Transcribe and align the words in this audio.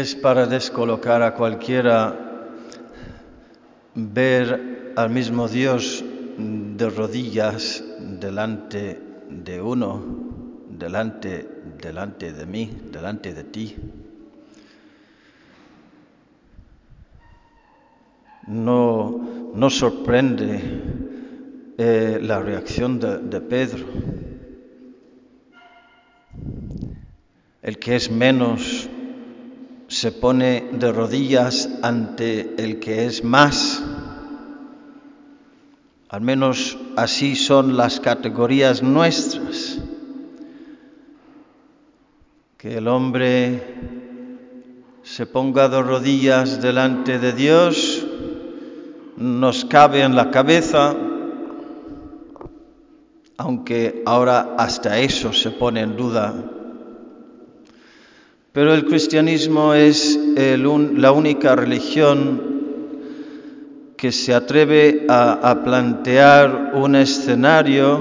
es 0.00 0.16
para 0.16 0.46
descolocar 0.46 1.22
a 1.22 1.34
cualquiera 1.34 2.18
ver 3.94 4.92
al 4.96 5.10
mismo 5.10 5.46
Dios 5.46 6.04
de 6.36 6.90
rodillas 6.90 7.84
delante 8.00 9.00
de 9.30 9.60
uno, 9.60 10.02
delante, 10.68 11.48
delante 11.80 12.32
de 12.32 12.44
mí, 12.44 12.76
delante 12.90 13.34
de 13.34 13.44
ti. 13.44 13.76
No, 18.48 19.52
no 19.54 19.70
sorprende 19.70 20.60
eh, 21.78 22.18
la 22.20 22.40
reacción 22.40 22.98
de, 22.98 23.18
de 23.18 23.40
Pedro. 23.40 23.86
El 27.62 27.78
que 27.78 27.94
es 27.94 28.10
menos 28.10 28.90
se 29.94 30.10
pone 30.10 30.70
de 30.72 30.90
rodillas 30.90 31.68
ante 31.82 32.56
el 32.58 32.80
que 32.80 33.06
es 33.06 33.22
más. 33.22 33.80
Al 36.08 36.20
menos 36.20 36.76
así 36.96 37.36
son 37.36 37.76
las 37.76 38.00
categorías 38.00 38.82
nuestras. 38.82 39.78
Que 42.58 42.78
el 42.78 42.88
hombre 42.88 43.62
se 45.04 45.26
ponga 45.26 45.68
de 45.68 45.80
rodillas 45.80 46.60
delante 46.60 47.20
de 47.20 47.32
Dios 47.32 48.04
nos 49.16 49.64
cabe 49.64 50.02
en 50.02 50.16
la 50.16 50.32
cabeza, 50.32 50.92
aunque 53.36 54.02
ahora 54.06 54.56
hasta 54.58 54.98
eso 54.98 55.32
se 55.32 55.52
pone 55.52 55.82
en 55.82 55.96
duda 55.96 56.34
pero 58.54 58.72
el 58.72 58.86
cristianismo 58.86 59.74
es 59.74 60.16
la 60.16 61.10
única 61.10 61.56
religión 61.56 62.54
que 63.96 64.12
se 64.12 64.32
atreve 64.32 65.06
a, 65.08 65.50
a, 65.50 65.64
plantear 65.64 66.70
un 66.74 66.94
escenario 66.94 67.98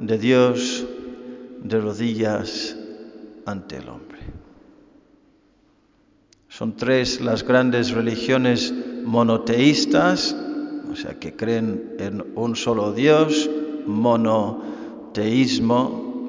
de 0.00 0.16
Dios 0.16 0.86
de 1.62 1.78
rodillas 1.78 2.74
ante 3.44 3.76
el 3.76 3.90
hombre. 3.90 4.20
Son 6.48 6.74
tres 6.74 7.20
las 7.20 7.42
grandes 7.42 7.90
religiones 7.90 8.72
monoteístas, 9.04 10.34
o 10.90 10.96
sea, 10.96 11.20
que 11.20 11.36
creen 11.36 11.96
en 11.98 12.24
un 12.34 12.56
solo 12.56 12.94
Dios, 12.94 13.50
monoteísmo, 13.84 14.94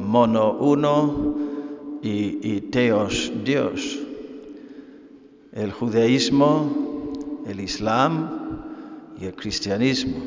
mono 0.01 0.57
uno, 0.59 1.44
y, 2.05 2.61
teos, 2.71 3.31
Dios. 3.43 3.99
El 5.53 5.71
judaísmo, 5.71 7.43
el 7.47 7.59
islam 7.59 8.61
y 9.19 9.25
el 9.25 9.33
cristianismo. 9.33 10.17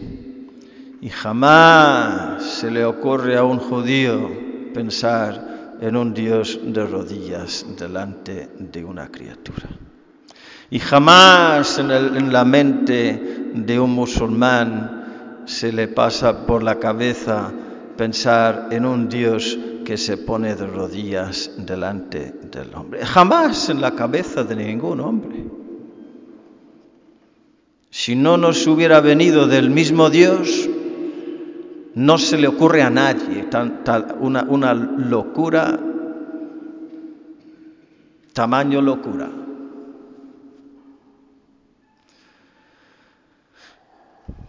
Y 1.01 1.09
jamás 1.09 2.43
se 2.43 2.71
le 2.71 2.85
ocurre 2.85 3.37
a 3.37 3.45
un 3.45 3.59
judío 3.59 4.29
pensar 4.75 5.77
en 5.81 5.95
un 5.95 6.13
Dios 6.13 6.59
de 6.65 6.85
rodillas 6.85 7.65
delante 7.79 8.49
de 8.59 8.85
una 8.85 9.09
criatura. 9.09 9.69
Y 10.71 10.81
jamás 10.81 11.79
en, 11.79 11.91
el, 11.91 12.17
en 12.17 12.33
la 12.33 12.45
mente 12.45 13.51
de 13.55 13.79
un 13.79 13.93
musulmán 13.93 15.45
se 15.47 15.73
le 15.73 15.87
pasa 15.87 16.47
por 16.47 16.63
la 16.63 16.79
cabeza 16.79 17.53
pensar 17.97 18.69
en 18.71 18.85
un 18.85 19.09
Dios 19.09 19.57
que 19.89 19.97
se 19.97 20.19
pone 20.19 20.55
de 20.55 20.67
rodillas 20.67 21.51
delante 21.57 22.31
del 22.53 22.75
hombre. 22.75 23.07
Jamás 23.07 23.71
en 23.71 23.81
la 23.81 23.93
cabeza 23.93 24.45
de 24.45 24.55
ningún 24.55 25.01
hombre. 25.01 25.47
Si 27.89 28.15
no 28.15 28.37
nos 28.37 28.67
hubiera 28.67 29.01
venido 29.01 29.47
del 29.47 29.71
mismo 29.71 30.11
Dios, 30.11 30.69
no 31.95 32.19
se 32.19 32.37
le 32.37 32.49
ocurre 32.49 32.83
a 32.83 32.91
nadie 32.91 33.45
tan, 33.45 33.83
una, 34.21 34.75
locura, 34.75 35.81
tamaño 38.35 38.83
locura. 38.83 39.31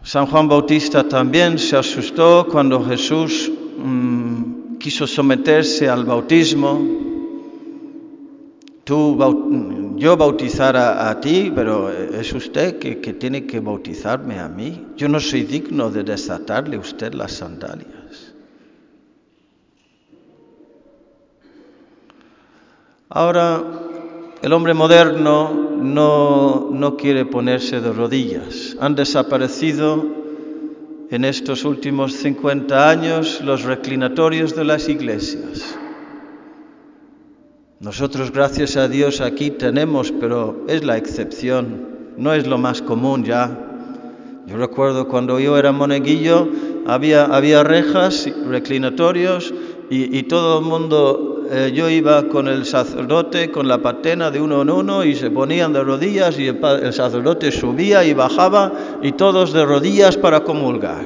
San 0.04 0.26
Juan 0.26 0.50
Bautista 0.50 1.08
también 1.08 1.58
se 1.58 1.78
asustó 1.78 2.46
cuando 2.52 2.84
Jesús 2.84 3.50
mmm, 3.78 4.59
quiso 4.80 5.06
someterse 5.06 5.88
al 5.88 6.06
bautismo. 6.06 6.80
Tú, 8.84 9.96
yo 9.98 10.18
bautizar 10.18 10.76
a, 10.76 11.10
a, 11.10 11.20
ti, 11.20 11.52
pero 11.54 11.92
es 11.92 12.34
usted 12.34 12.80
que, 12.80 13.00
que 13.00 13.14
tiene 13.14 13.46
que 13.46 13.60
bautizarme 13.60 14.40
a 14.40 14.48
mí. 14.48 14.88
Yo 14.96 15.08
no 15.08 15.20
soy 15.20 15.44
digno 15.44 15.92
de 15.92 16.04
desatarle 16.04 16.78
a 16.78 16.80
usted 16.80 17.14
las 17.14 17.34
sandalias. 17.34 18.34
Ahora, 23.10 23.64
el 24.42 24.54
hombre 24.54 24.74
moderno 24.74 25.52
no, 25.82 26.70
no 26.72 26.96
quiere 26.96 27.26
ponerse 27.26 27.82
de 27.82 27.92
rodillas. 27.92 28.78
Han 28.80 28.96
desaparecido 28.96 30.19
en 31.12 31.26
estos 31.26 31.66
últimos 31.66 32.14
50 32.14 32.90
años 32.90 33.42
los 33.42 33.64
reclinatorios 33.64 34.56
de 34.56 34.64
las 34.64 34.88
iglesias. 34.90 35.78
Nosotros, 37.80 38.32
gracias 38.32 38.76
a 38.78 38.88
Dios, 38.88 39.22
aquí 39.22 39.52
tenemos, 39.52 40.12
pero 40.12 40.66
es 40.68 40.84
la 40.84 40.98
excepción, 40.98 42.14
no 42.18 42.34
es 42.34 42.46
lo 42.46 42.58
más 42.58 42.82
común 42.82 43.24
ya. 43.24 43.58
Yo 44.46 44.58
recuerdo 44.58 45.08
cuando 45.08 45.40
yo 45.40 45.58
era 45.58 45.72
moneguillo, 45.72 46.50
había, 46.86 47.26
había 47.26 47.64
rejas, 47.64 48.30
reclinatorios, 48.46 49.54
y, 49.90 50.18
y 50.18 50.24
todo 50.24 50.60
el 50.60 50.66
mundo 50.66 51.29
eh, 51.52 51.72
yo 51.74 51.90
iba 51.90 52.28
con 52.28 52.48
el 52.48 52.64
sacerdote, 52.64 53.50
con 53.50 53.68
la 53.68 53.80
patena 53.80 54.30
de 54.30 54.40
uno 54.40 54.62
en 54.62 54.70
uno 54.70 55.04
y 55.04 55.16
se 55.16 55.32
ponían 55.32 55.74
de 55.74 55.84
rodillas 55.84 56.38
y 56.38 56.46
el, 56.46 56.64
el, 56.64 56.94
sacerdote 56.94 57.52
subía 57.52 58.04
y 58.04 58.14
bajaba 58.14 58.72
y 59.02 59.14
todos 59.14 59.52
de 59.52 59.66
rodillas 59.66 60.16
para 60.16 60.44
comulgar. 60.44 61.06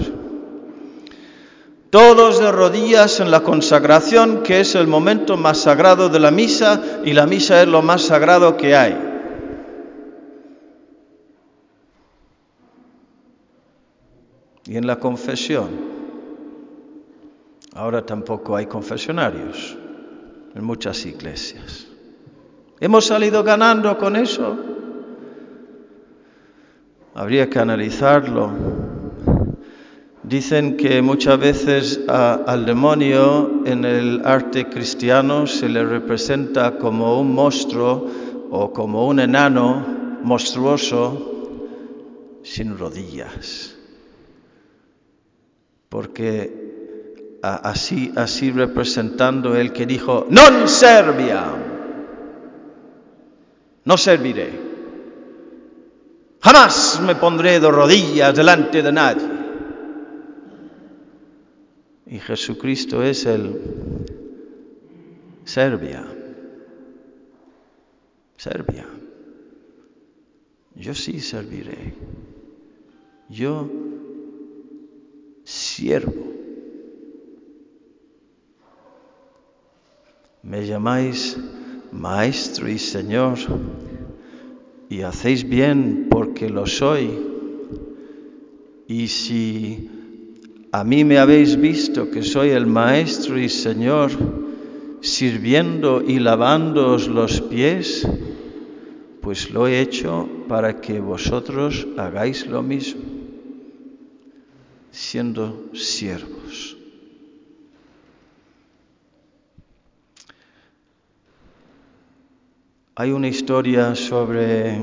Todos 1.90 2.40
de 2.40 2.52
rodillas 2.52 3.22
en 3.22 3.32
la 3.32 3.40
consagración, 3.40 4.44
que 4.44 4.60
es 4.60 4.76
el 4.76 4.86
momento 4.86 5.38
más 5.38 5.60
sagrado 5.60 6.10
de 6.10 6.20
la 6.20 6.32
misa 6.32 6.82
y 7.06 7.14
la 7.14 7.26
misa 7.26 7.62
es 7.62 7.70
lo 7.70 7.82
más 7.82 8.02
sagrado 8.02 8.58
que 8.58 8.76
hay. 8.76 8.98
Y 14.66 14.76
en 14.76 14.88
la 14.88 14.98
confesión, 14.98 15.70
ahora 17.74 18.06
tampoco 18.06 18.58
hay 18.58 18.66
confesionarios 18.66 19.78
en 20.56 20.64
muchas 20.64 21.06
iglesias. 21.06 21.88
¿Hemos 22.80 23.06
salido 23.06 23.44
ganando 23.44 23.98
con 23.98 24.16
eso? 24.16 24.58
Habría 27.16 27.50
que 27.50 27.60
analizarlo. 27.60 28.52
Dicen 30.24 30.78
que 30.78 31.02
muchas 31.02 31.38
veces 31.38 32.02
al 32.08 32.66
demonio 32.66 33.62
en 33.66 33.86
el 33.86 34.22
arte 34.26 34.70
cristiano 34.70 35.48
se 35.48 35.70
le 35.70 35.86
representa 35.86 36.78
como 36.78 37.20
un 37.20 37.34
monstruo 37.34 38.08
o 38.50 38.72
como 38.72 39.08
un 39.08 39.20
enano 39.20 39.86
monstruoso 40.24 41.32
sin 42.44 42.78
rodillas. 42.78 43.76
Porque 45.90 46.63
así, 47.44 48.14
así 48.16 48.52
representando 48.52 49.56
el 49.56 49.74
que 49.74 49.86
dijo, 49.86 50.28
non 50.32 50.72
servia, 50.72 51.44
no 53.84 53.96
serviré, 54.00 54.48
jamás 56.40 57.04
me 57.04 57.20
pondré 57.20 57.60
de 57.60 57.68
rodillas 57.68 58.32
delante 58.32 58.80
de 58.80 58.92
nadie. 58.96 59.28
Y 62.08 62.20
Jesucristo 62.20 63.04
es 63.04 63.26
el 63.26 63.60
Serbia, 65.44 66.06
Serbia. 68.38 68.88
Yo 70.76 70.96
sí 70.96 71.20
serviré, 71.20 71.94
yo 73.28 73.70
siervo. 75.44 76.33
Me 80.54 80.68
llamáis 80.68 81.36
Maestro 81.92 82.70
y 82.70 82.78
Señor 82.78 83.40
y 84.88 85.02
hacéis 85.02 85.50
bien 85.50 86.10
porque 86.12 86.48
lo 86.48 86.68
soy. 86.68 87.10
Y 88.88 89.08
si 89.08 89.90
a 90.72 90.84
mí 90.84 91.06
me 91.06 91.18
habéis 91.18 91.60
visto 91.60 92.12
que 92.12 92.22
soy 92.22 92.50
el 92.50 92.68
Maestro 92.68 93.40
y 93.40 93.50
Señor, 93.50 94.12
sirviendo 95.02 96.04
y 96.08 96.20
lavándoos 96.20 97.08
los 97.08 97.42
pies, 97.42 98.08
pues 99.22 99.50
lo 99.50 99.66
he 99.66 99.82
hecho 99.82 100.30
para 100.48 100.80
que 100.82 101.00
vosotros 101.00 101.88
hagáis 101.98 102.46
lo 102.46 102.62
mismo, 102.62 103.02
siendo 104.92 105.72
siervos. 105.74 106.83
Hay 112.96 113.12
una 113.12 113.28
historia 113.28 113.96
sobre 113.96 114.78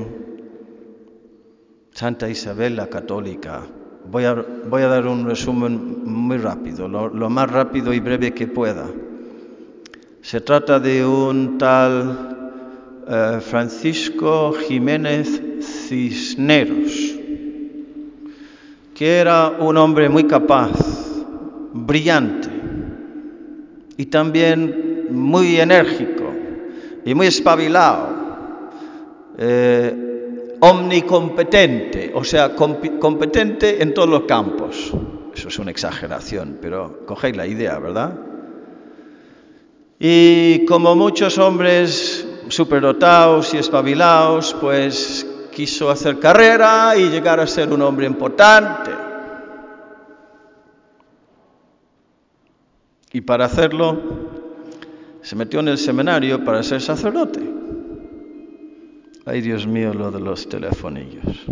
Santa 1.93 2.27
Isabel 2.27 2.75
la 2.75 2.87
Católica. 2.87 3.61
Voy 4.05 4.25
a, 4.25 4.35
dar 4.87 5.07
un 5.07 5.25
resumen 5.25 6.03
muy 6.03 6.37
rápido, 6.37 6.89
lo, 6.89 7.07
lo 7.07 7.29
más 7.29 7.49
rápido 7.49 7.93
y 7.93 8.01
breve 8.01 8.33
que 8.33 8.47
pueda. 8.47 8.85
Se 10.21 10.41
trata 10.41 10.81
de 10.81 11.05
un 11.05 11.57
tal 11.57 12.51
eh, 13.07 13.37
Francisco 13.39 14.51
Jiménez 14.67 15.41
Cisneros, 15.61 17.15
que 18.93 19.19
era 19.19 19.51
un 19.51 19.77
hombre 19.77 20.09
muy 20.09 20.25
capaz, 20.25 20.73
brillante 21.71 22.49
y 23.95 24.05
también 24.07 25.07
muy 25.11 25.61
enérgico 25.61 26.20
y 27.05 27.13
muy 27.13 27.27
espabilado, 27.27 28.09
eh, 29.37 30.57
omnicompetente, 30.59 32.11
o 32.13 32.23
sea, 32.23 32.55
competente 32.55 33.81
en 33.81 33.93
todos 33.93 34.09
los 34.09 34.23
campos. 34.23 34.93
Eso 35.33 35.47
es 35.47 35.59
una 35.59 35.71
exageración, 35.71 36.59
pero 36.61 37.05
cogéis 37.05 37.35
la 37.35 37.47
idea, 37.47 37.79
¿verdad? 37.79 38.13
Y 39.99 40.65
como 40.65 40.95
muchos 40.95 41.37
hombres 41.37 42.27
superdotados 42.49 43.53
y 43.53 43.57
espabilados, 43.57 44.55
pues 44.59 45.25
quiso 45.51 45.89
hacer 45.89 46.19
carrera 46.19 46.95
y 46.97 47.09
llegar 47.09 47.39
a 47.39 47.47
ser 47.47 47.71
un 47.71 47.81
hombre 47.81 48.05
importante. 48.07 48.91
Y 53.13 53.21
para 53.21 53.45
hacerlo, 53.45 54.20
se 55.21 55.35
metió 55.35 55.59
en 55.59 55.69
el 55.69 55.77
seminario 55.77 56.43
para 56.43 56.63
ser 56.63 56.81
sacerdote. 56.81 57.41
Ay, 59.25 59.41
Dios 59.41 59.67
mío, 59.67 59.93
lo 59.93 60.11
de 60.11 60.19
los 60.19 60.49
telefonillos. 60.49 61.45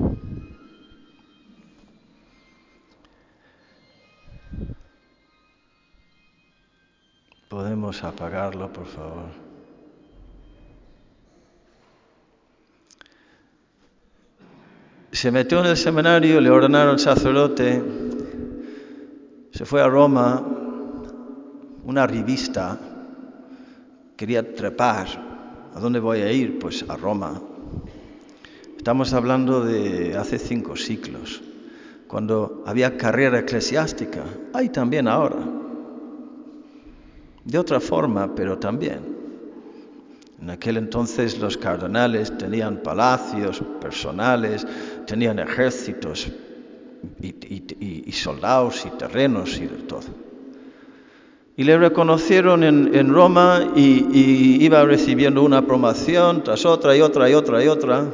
¿Podemos 7.47 8.03
apagarlo, 8.03 8.71
por 8.71 8.85
favor? 8.85 9.49
se 15.19 15.31
metió 15.31 15.59
en 15.59 15.65
el 15.65 15.75
seminario, 15.75 16.39
le 16.39 16.49
ordenaron 16.49 16.97
sacerdote, 16.97 17.83
se 19.51 19.65
fue 19.65 19.81
a 19.81 19.87
Roma, 19.89 20.41
una 21.83 22.07
revista, 22.07 22.79
quería 24.19 24.53
trepar. 24.53 25.07
¿A 25.73 25.79
dónde 25.79 26.01
voy 26.01 26.19
a 26.19 26.29
ir? 26.29 26.59
Pues 26.59 26.83
a 26.89 26.97
Roma. 26.97 27.41
Estamos 28.75 29.13
hablando 29.13 29.63
de 29.63 30.17
hace 30.17 30.37
cinco 30.37 30.75
siglos, 30.75 31.41
cuando 32.05 32.61
había 32.65 32.97
carrera 32.97 33.39
eclesiástica. 33.39 34.25
Hay 34.53 34.69
también 34.69 35.07
ahora. 35.07 35.37
De 37.45 37.57
otra 37.57 37.79
forma, 37.79 38.35
pero 38.35 38.57
también. 38.57 38.99
En 40.41 40.49
aquel 40.49 40.75
entonces 40.75 41.39
los 41.39 41.57
cardenales 41.57 42.37
tenían 42.37 42.83
palacios 42.83 43.63
personales, 43.79 44.67
tenían 45.07 45.39
ejércitos 45.39 46.29
y, 47.21 48.11
soldados 48.11 48.85
y 48.85 48.89
terrenos 48.97 49.57
y 49.59 49.67
de 49.67 49.83
todo. 49.83 50.28
Y 51.59 51.65
le 51.65 51.77
reconocieron 51.77 52.63
en, 52.63 53.13
Roma 53.13 53.71
y, 53.75 54.63
iba 54.63 54.81
recibiendo 54.85 55.43
una 55.43 55.65
promoción 55.65 56.41
tras 56.41 56.65
otra 56.65 56.95
y 56.95 57.01
otra 57.01 57.29
y 57.29 57.33
otra 57.33 57.61
y 57.61 57.67
otra. 57.67 58.05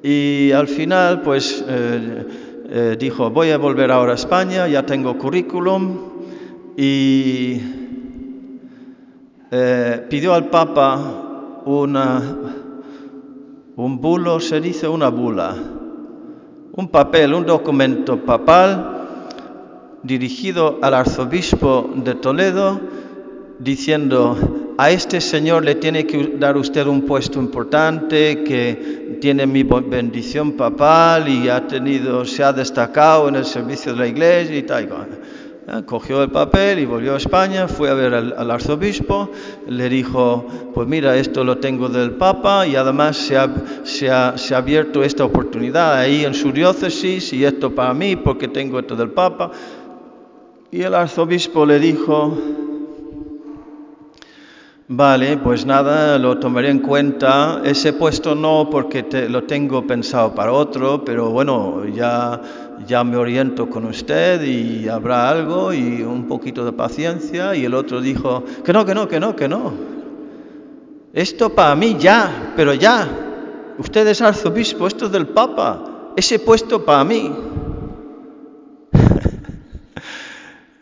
Y 0.00 0.52
al 0.52 0.68
final, 0.68 1.22
pues 1.22 1.64
eh, 1.66 2.26
eh, 2.68 2.96
dijo, 2.96 3.30
voy 3.30 3.50
a 3.50 3.58
volver 3.58 3.90
ahora 3.90 4.12
a 4.12 4.14
España, 4.14 4.68
ya 4.68 4.86
tengo 4.86 5.18
currículum 5.18 5.98
y 6.76 7.60
eh, 9.50 10.06
pidió 10.08 10.32
al 10.32 10.50
Papa 10.50 11.62
una, 11.64 12.22
un 13.74 14.00
bulo, 14.00 14.38
se 14.38 14.60
dice 14.60 14.86
una 14.86 15.08
bula, 15.08 15.56
un 16.76 16.88
papel, 16.90 17.34
un 17.34 17.44
documento 17.44 18.18
papal 18.18 18.99
dirigido 20.02 20.78
al 20.82 20.94
arzobispo 20.94 21.90
de 21.94 22.14
Toledo 22.14 22.80
diciendo, 23.58 24.74
a 24.78 24.90
este 24.90 25.20
señor 25.20 25.64
le 25.64 25.74
tiene 25.74 26.06
que 26.06 26.36
dar 26.38 26.56
usted 26.56 26.86
un 26.86 27.02
puesto 27.02 27.38
importante, 27.38 28.42
que 28.42 29.18
tiene 29.20 29.46
mi 29.46 29.62
bendición 29.62 30.52
papal 30.52 31.28
y 31.28 31.48
ha 31.50 31.66
tenido, 31.66 32.24
se 32.24 32.42
ha 32.42 32.52
destacado 32.52 33.28
en 33.28 33.36
el 33.36 33.44
servicio 33.44 33.92
de 33.92 33.98
la 33.98 34.06
iglesia 34.06 34.56
y 34.56 34.62
tal. 34.62 34.88
Ah, 35.68 35.82
cogió 35.86 36.22
el 36.22 36.30
papel 36.30 36.80
y 36.80 36.84
volvió 36.86 37.14
a 37.14 37.18
España, 37.18 37.68
fue 37.68 37.90
a 37.90 37.94
ver 37.94 38.14
al, 38.14 38.50
arzobispo, 38.50 39.30
le 39.68 39.88
dijo, 39.88 40.46
pues 40.74 40.88
mira, 40.88 41.14
esto 41.16 41.44
lo 41.44 41.58
tengo 41.58 41.88
del 41.88 42.12
Papa 42.12 42.66
y 42.66 42.74
además 42.74 43.16
se 43.18 43.36
ha, 43.36 43.48
se 43.84 44.10
ha, 44.10 44.34
abierto 44.56 45.04
esta 45.04 45.24
oportunidad 45.24 45.98
ahí 45.98 46.24
en 46.24 46.34
su 46.34 46.50
diócesis 46.50 47.32
y 47.34 47.44
esto 47.44 47.72
para 47.72 47.92
mí 47.94 48.16
porque 48.16 48.48
tengo 48.48 48.80
esto 48.80 48.96
del 48.96 49.10
Papa. 49.10 49.52
Y 50.72 50.82
el 50.82 50.94
arzobispo 50.94 51.66
le 51.66 51.80
dijo, 51.80 52.36
Vale, 54.92 55.36
pues 55.36 55.64
nada, 55.66 56.18
lo 56.18 56.38
tomaré 56.38 56.68
en 56.68 56.80
cuenta. 56.80 57.60
Ese 57.64 57.92
puesto 57.92 58.34
no 58.34 58.68
porque 58.68 59.04
lo 59.28 59.44
tengo 59.44 59.86
pensado 59.86 60.34
para 60.34 60.50
otro, 60.52 61.04
pero 61.04 61.30
bueno, 61.30 61.86
ya, 61.86 62.40
ya 62.88 63.04
me 63.04 63.16
oriento 63.16 63.70
con 63.70 63.84
usted 63.84 64.42
y 64.42 64.88
habrá 64.88 65.30
algo 65.30 65.72
y 65.72 66.02
un 66.02 66.26
poquito 66.26 66.64
de 66.64 66.72
paciencia. 66.72 67.54
Y 67.54 67.64
el 67.64 67.74
otro 67.74 68.00
dijo, 68.00 68.42
que 68.64 68.72
no, 68.72 68.84
que 68.84 68.94
no, 68.96 69.06
que 69.06 69.20
no, 69.20 69.36
que 69.36 69.46
no. 69.46 69.72
Esto 71.12 71.50
para 71.50 71.76
mí 71.76 71.96
ya, 71.96 72.52
pero 72.56 72.74
ya. 72.74 73.08
Usted 73.78 74.08
es 74.08 74.20
arzobispo, 74.20 74.88
esto 74.88 75.06
es 75.06 75.12
del 75.12 75.28
Papa. 75.28 76.12
Ese 76.16 76.40
puesto 76.40 76.84
para 76.84 77.04
mí. 77.04 77.30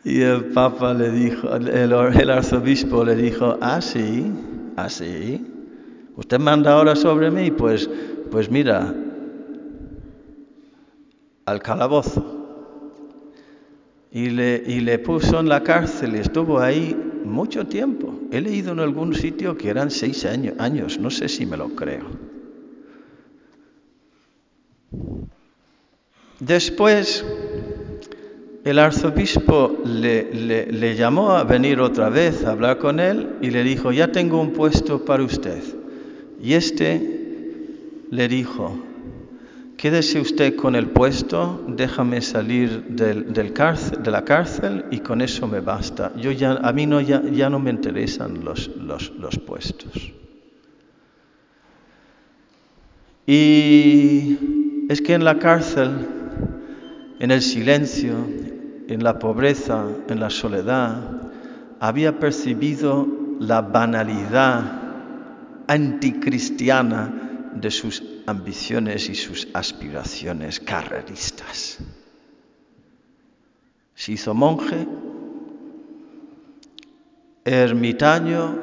Y 0.09 0.23
el 0.23 0.47
Papa 0.47 0.95
le 0.95 1.11
dijo, 1.11 1.55
el, 1.55 2.31
arzobispo 2.31 3.05
le 3.05 3.15
dijo, 3.15 3.59
ah, 3.61 3.79
sí, 3.83 4.33
ah. 4.79 4.89
Usted 6.17 6.39
manda 6.39 6.73
ahora 6.73 6.97
sobre 6.97 7.31
mí, 7.31 7.51
pues, 7.51 7.91
pues 8.31 8.51
mira, 8.51 8.95
al 11.45 11.61
calabozo. 11.61 12.25
Y 14.11 14.31
le, 14.31 14.63
y 14.67 14.81
le 14.81 14.99
puso 14.99 15.41
en 15.41 15.51
la 15.51 15.63
cárcel 15.63 16.17
y 16.17 16.21
estuvo 16.21 16.59
ahí 16.59 16.97
mucho 17.27 17.67
tiempo. 17.67 18.19
He 18.33 18.41
leído 18.41 18.73
en 18.73 18.81
algún 18.81 19.15
sitio 19.15 19.59
que 19.59 19.69
eran 19.69 19.91
seis 19.91 20.25
años, 20.25 20.55
años 20.59 20.99
no 20.99 21.11
sé 21.11 21.29
si 21.29 21.45
me 21.45 21.59
lo 21.59 21.69
creo. 21.69 22.07
Después 26.41 27.23
el 28.65 28.79
arzobispo 28.79 29.83
le, 29.85 30.97
llamó 30.97 31.33
a 31.33 31.45
venir 31.45 31.81
otra 31.81 32.09
vez 32.09 32.45
a 32.45 32.51
hablar 32.51 32.79
con 32.79 33.01
él 33.01 33.37
y 33.41 33.51
le 33.51 33.63
dijo, 33.63 33.93
ya 33.93 34.13
tengo 34.13 34.41
un 34.41 34.53
puesto 34.53 35.05
para 35.05 35.23
usted. 35.23 35.63
Y 36.43 36.55
este 36.55 38.07
le 38.11 38.29
dijo, 38.29 38.79
quédese 39.77 40.21
usted 40.21 40.57
con 40.57 40.75
el 40.75 40.89
puesto, 40.89 41.65
déjame 41.69 42.21
salir 42.21 42.85
de 42.85 44.11
la 44.11 44.25
cárcel 44.25 44.85
y 44.91 44.99
con 45.01 45.21
eso 45.21 45.47
me 45.47 45.61
basta. 45.61 46.13
Yo 46.17 46.33
ya, 46.33 46.53
a 46.55 46.73
mí 46.73 46.87
no, 46.87 47.01
ya, 47.01 47.51
no 47.51 47.59
me 47.59 47.71
interesan 47.71 48.45
los 48.45 49.39
puestos. 49.47 50.13
Y 53.27 54.39
es 54.89 55.03
que 55.03 55.13
en 55.13 55.23
la 55.23 55.39
cárcel, 55.39 56.18
en 57.19 57.31
el 57.31 57.43
silencio, 57.43 58.15
en 58.89 59.03
la 59.03 59.19
pobreza, 59.19 59.87
en 60.09 60.21
la 60.21 60.31
soledad, 60.31 60.99
había 61.81 62.19
percibido 62.19 63.07
la 63.41 63.61
banalidad 63.61 64.63
anticristiana 65.67 67.51
de 67.55 67.71
sus 67.71 68.03
ambiciones 68.27 69.09
y 69.09 69.15
sus 69.15 69.49
aspiraciones 69.53 70.61
carreristas. 70.61 71.79
Se 73.95 74.13
hizo 74.13 74.33
monje, 74.33 74.87
ermitaño, 77.45 78.59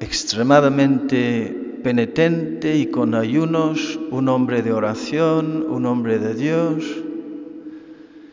extremadamente 0.00 1.80
penitente 1.82 2.76
y 2.76 2.86
con 2.86 3.14
ayunos, 3.14 3.98
un 4.10 4.28
hombre 4.28 4.62
de 4.62 4.72
oración, 4.72 5.66
un 5.68 5.86
hombre 5.86 6.18
de 6.18 6.34
Dios. 6.34 6.84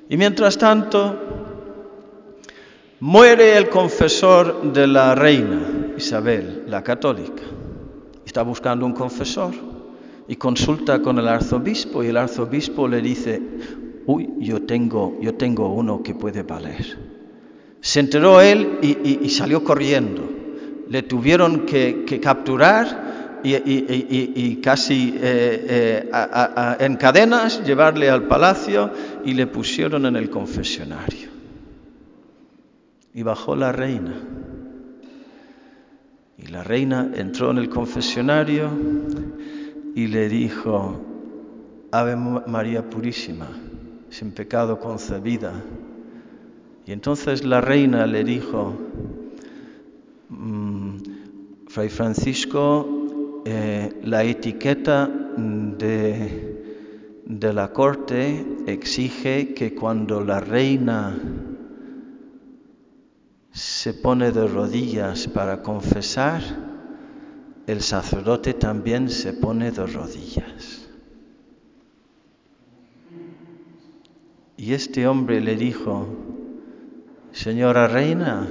Y 0.10 0.18
mientras 0.18 0.58
tanto, 0.58 1.18
muere 3.00 3.58
el 3.58 3.70
confesor 3.70 4.72
de 4.72 4.88
la 4.88 5.16
reina 5.16 5.94
Isabel, 5.98 6.64
la 6.68 6.84
católica. 6.84 7.44
Está 8.26 8.44
buscando 8.44 8.86
un 8.86 8.94
confesor 8.94 9.54
y 10.28 10.36
consulta 10.36 11.02
con 11.02 11.20
el 11.20 11.28
arzobispo 11.28 12.04
y 12.04 12.08
el 12.08 12.18
arzobispo 12.18 12.88
le 12.88 13.02
dice, 13.02 13.42
uy, 14.06 14.30
yo 14.40 14.64
tengo, 14.64 15.18
yo 15.22 15.36
tengo 15.36 15.74
uno 15.74 16.04
que 16.04 16.14
puede 16.14 16.44
valer. 16.44 16.98
Se 17.82 18.00
enteró 18.00 18.42
él 18.42 18.80
y, 18.82 19.30
salió 19.30 19.64
corriendo. 19.64 20.28
Le 20.90 21.04
tuvieron 21.04 21.66
que, 21.66 22.20
capturar 22.22 23.15
y, 23.46 24.60
casi 24.62 25.16
eh, 25.18 26.10
eh, 26.12 26.76
en 26.80 26.96
cadenas 26.96 27.64
llevarle 27.64 28.10
al 28.10 28.24
palacio 28.24 28.92
y 29.24 29.34
le 29.34 29.48
pusieron 29.48 30.06
en 30.06 30.16
el 30.16 30.30
confesionario. 30.30 31.30
Y 33.14 33.24
bajó 33.24 33.56
la 33.56 33.72
reina. 33.72 34.16
Y 36.38 36.48
la 36.48 36.64
reina 36.64 37.12
entró 37.16 37.52
en 37.52 37.60
el 37.60 37.70
confesionario 37.70 38.70
y 39.96 40.08
le 40.08 40.28
dijo, 40.28 41.00
Ave 41.92 42.16
María 42.16 42.90
Purísima, 42.90 43.48
sin 44.10 44.32
pecado 44.32 44.80
concebida. 44.80 45.54
Y 46.86 46.92
entonces 46.92 47.46
la 47.46 47.62
reina 47.62 48.06
le 48.06 48.24
dijo, 48.24 48.76
mm, 50.30 50.98
Fray 51.68 51.90
Francisco, 51.90 52.95
eh, 53.46 54.02
la 54.04 54.24
etiqueta 54.24 55.08
de, 55.08 57.22
de 57.26 57.54
la 57.54 57.72
corte 57.72 58.44
exige 58.66 59.54
que 59.54 59.76
cuando 59.76 60.22
la 60.22 60.40
reina 60.40 61.16
se 63.52 63.94
pone 63.94 64.32
de 64.32 64.48
rodillas 64.48 65.28
para 65.28 65.62
confesar, 65.62 66.42
el 67.68 67.82
sacerdote 67.82 68.56
también 68.56 69.10
se 69.10 69.34
pone 69.34 69.72
de 69.72 69.86
rodillas. 69.86 70.90
Y 74.58 74.74
este 74.74 75.08
hombre 75.08 75.40
le 75.40 75.56
dijo, 75.56 76.08
Señora 77.32 77.88
reina, 77.88 78.48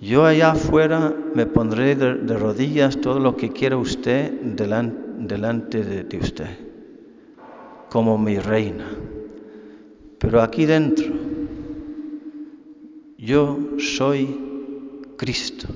yo 0.00 0.24
allá 0.24 0.52
afuera 0.52 1.14
me 1.34 1.46
pondré 1.46 1.94
de, 1.94 2.36
rodillas 2.36 3.00
todo 3.00 3.20
lo 3.20 3.36
que 3.36 3.50
quiera 3.50 3.76
usted 3.76 4.32
delante 4.32 5.84
de 5.84 6.18
usted, 6.18 6.58
como 7.90 8.18
mi 8.18 8.38
reina. 8.38 8.88
Pero 10.18 10.42
aquí 10.42 10.66
dentro, 10.66 11.06
yo 13.18 13.58
soy 13.78 14.36
Cristo 15.16 15.68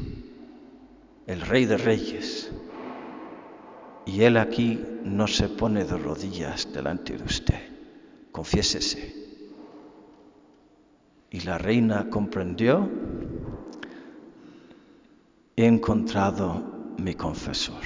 el 1.27 1.41
Rey 1.41 1.65
de 1.65 1.79
Reyes. 1.79 2.51
Y 4.07 4.23
Él 4.23 4.37
aquí 4.37 4.81
no 5.05 5.27
se 5.27 5.49
pone 5.49 5.85
de 5.85 5.97
rodillas 5.97 6.73
delante 6.73 7.17
de 7.17 7.25
usted. 7.25 7.61
Confiésese. 8.33 9.25
Y 11.31 11.41
la 11.41 11.59
reina 11.59 12.11
comprendió, 12.11 12.89
he 15.57 15.67
encontrado 15.67 16.63
mi 16.99 17.15
confesor. 17.15 17.83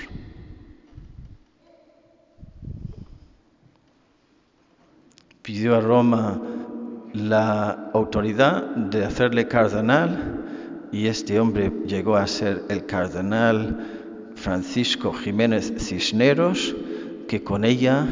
Pidió 5.43 5.77
a 5.77 5.81
Roma 5.81 6.41
la 7.15 7.91
autoridad 7.95 8.63
de 8.77 9.05
hacerle 9.05 9.49
cardenal 9.49 10.89
y 10.93 11.07
este 11.07 11.41
hombre 11.41 11.73
llegó 11.87 12.17
a 12.17 12.27
ser 12.27 12.65
el 12.69 12.87
cardenal 12.87 14.33
Francisco 14.35 15.13
Jiménez 15.13 15.73
Cisneros, 15.79 16.75
que 17.27 17.43
con 17.43 17.65
ella 17.65 18.07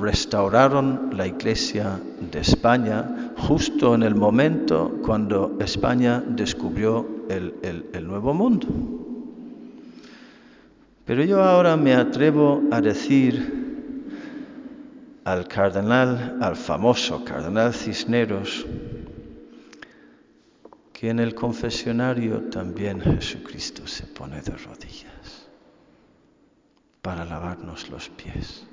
restauraron 0.00 1.10
la 1.12 1.26
Iglesia 1.26 2.00
de 2.20 2.40
España 2.40 3.32
justo 3.36 3.94
en 3.94 4.02
el 4.02 4.14
momento 4.14 4.98
cuando 5.04 5.56
España 5.60 6.22
descubrió 6.26 7.06
el, 7.30 7.54
el 7.92 8.06
Nuevo 8.06 8.34
Mundo. 8.34 8.97
Pero 11.08 11.24
yo 11.24 11.42
ahora 11.42 11.74
me 11.78 11.94
atrevo 11.94 12.64
a 12.70 12.82
decir 12.82 14.12
al 15.24 15.48
cardenal, 15.48 16.36
al 16.42 16.54
famoso 16.54 17.24
cardenal 17.24 17.72
Cisneros, 17.72 18.66
que 20.92 21.08
en 21.08 21.18
el 21.18 21.34
confesionario 21.34 22.50
también 22.50 23.00
Jesucristo 23.00 23.86
se 23.86 24.04
pone 24.04 24.42
de 24.42 24.52
rodillas 24.52 25.48
para 27.00 27.24
lavarnos 27.24 27.88
los 27.88 28.10
pies, 28.10 28.66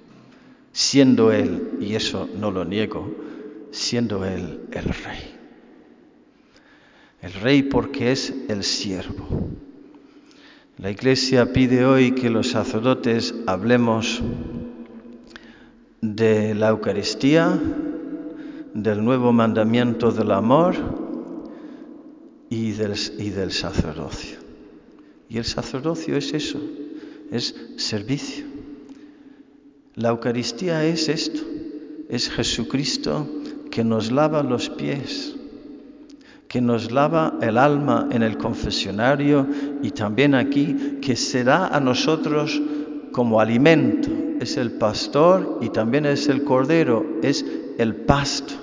siendo 0.73 1.31
Él, 1.31 1.77
y 1.79 1.95
eso 1.95 2.27
no 2.35 2.51
lo 2.51 2.65
niego, 2.65 3.15
siendo 3.71 4.25
Él 4.25 4.59
el 4.73 4.83
Rey. 4.83 5.39
El 7.21 7.31
Rey 7.31 7.63
porque 7.63 8.11
es 8.11 8.33
el 8.49 8.61
siervo. 8.65 9.55
La 10.77 10.91
Iglesia 10.91 11.53
pide 11.53 11.85
hoy 11.85 12.11
que 12.11 12.29
los 12.29 12.49
sacerdotes 12.49 13.33
hablemos 13.47 14.21
de 16.01 16.53
la 16.53 16.69
Eucaristía, 16.69 17.59
del 18.73 19.03
nuevo 19.03 19.31
mandamiento 19.31 20.11
del 20.11 20.31
amor, 20.31 20.75
y 22.49 22.71
del, 22.71 23.51
sacerdocio. 23.51 24.37
Y 25.29 25.37
el 25.37 25.45
sacerdocio 25.45 26.17
es 26.17 26.33
eso, 26.33 26.59
es 27.31 27.55
servicio. 27.77 28.45
La 29.95 30.09
Eucaristía 30.09 30.85
es 30.85 31.09
esto, 31.09 31.41
es 32.09 32.29
Jesucristo 32.29 33.27
que 33.71 33.83
nos 33.83 34.11
lava 34.11 34.43
los 34.43 34.69
pies, 34.69 35.34
que 36.55 36.61
nos 36.61 36.89
lava 36.89 37.33
el 37.41 37.57
alma 37.57 38.07
en 38.11 38.23
el 38.23 38.37
confesionario 38.37 39.45
y 39.83 39.91
también 39.91 40.33
aquí, 40.33 40.99
que 41.01 41.17
se 41.17 41.43
da 41.43 41.67
a 41.67 41.81
nosotros 41.81 42.61
como 43.11 43.41
alimento. 43.41 44.09
Es 44.39 44.55
el 44.55 44.71
pastor 44.71 45.59
y 45.61 45.67
también 45.67 46.05
es 46.05 46.29
el 46.29 46.45
cordero, 46.45 47.05
es 47.21 47.45
el 47.77 47.93
pasto 47.93 48.53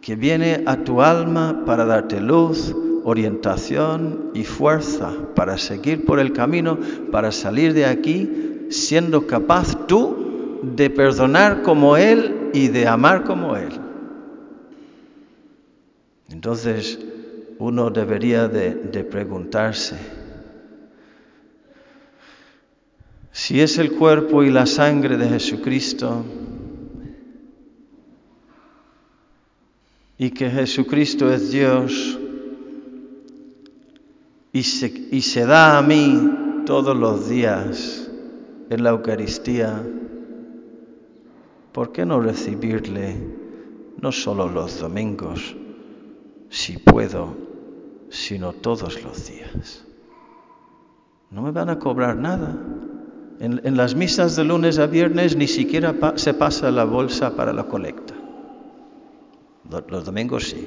que 0.00 0.16
viene 0.16 0.62
a 0.64 0.78
tu 0.78 1.02
alma 1.02 1.64
para 1.66 1.84
darte 1.84 2.22
luz, 2.22 2.74
orientación 3.04 4.30
y 4.32 4.44
fuerza 4.44 5.12
para 5.34 5.58
seguir 5.58 6.06
por 6.06 6.18
el 6.18 6.32
camino, 6.32 6.78
para 7.12 7.32
salir 7.32 7.74
de 7.74 7.84
aquí 7.84 8.66
siendo 8.70 9.26
capaz 9.26 9.86
tú 9.86 10.60
de 10.62 10.88
perdonar 10.88 11.60
como 11.60 11.98
Él 11.98 12.48
y 12.54 12.68
de 12.68 12.88
amar 12.88 13.24
como 13.24 13.56
Él. 13.56 13.87
Entonces 16.30 16.98
uno 17.58 17.90
debería 17.90 18.48
de, 18.48 18.70
preguntarse, 19.04 19.96
si 23.32 23.60
es 23.60 23.78
el 23.78 23.92
cuerpo 23.92 24.42
y 24.42 24.50
la 24.50 24.66
sangre 24.66 25.16
de 25.16 25.28
Jesucristo, 25.28 26.24
y 30.18 30.30
que 30.30 30.50
Jesucristo 30.50 31.32
es 31.32 31.52
Dios 31.52 32.18
y 34.52 34.62
se, 34.62 35.46
da 35.46 35.78
a 35.78 35.82
mí 35.82 36.62
todos 36.66 36.96
los 36.96 37.28
días 37.28 38.10
en 38.68 38.82
la 38.82 38.90
Eucaristía, 38.90 39.80
¿por 41.72 41.92
qué 41.92 42.04
no 42.04 42.20
recibirle 42.20 43.16
no 44.00 44.10
solo 44.10 44.48
los 44.48 44.80
domingos, 44.80 45.54
si 46.50 46.78
puedo, 46.78 47.36
sino 48.10 48.52
todos 48.52 49.02
los 49.02 49.28
días? 49.28 49.84
No 51.30 51.42
me 51.42 51.50
van 51.50 51.70
a 51.70 51.78
cobrar 51.78 52.16
nada. 52.16 52.56
En, 53.40 53.76
las 53.76 53.94
misas 53.94 54.34
de 54.34 54.44
lunes 54.44 54.78
a 54.78 54.86
viernes 54.86 55.36
ni 55.36 55.46
siquiera 55.46 55.94
se 56.16 56.34
pasa 56.34 56.70
la 56.70 56.84
bolsa 56.84 57.36
para 57.36 57.52
la 57.52 57.64
colecta. 57.64 58.14
Los 59.88 60.04
domingos 60.04 60.48
sí. 60.48 60.66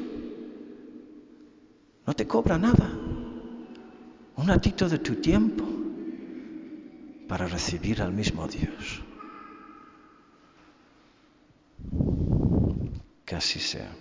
No 2.05 2.13
te 2.13 2.27
cobra 2.27 2.57
nada. 2.57 2.89
Un 4.37 4.47
ratito 4.47 4.87
de 4.87 4.99
tu 4.99 5.15
tiempo 5.15 5.65
para 7.27 7.47
recibir 7.47 8.01
al 8.01 8.13
mismo 8.13 8.47
Dios. 8.47 9.01
Que 13.25 13.35
así 13.35 13.59
sea. 13.59 13.91